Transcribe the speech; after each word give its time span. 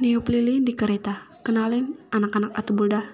niup 0.00 0.32
lilin 0.32 0.64
di 0.64 0.72
kereta 0.72 1.28
kenalin 1.44 1.92
anak-anak 2.08 2.56
Atubulda. 2.56 3.12